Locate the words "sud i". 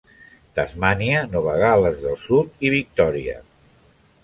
2.25-2.75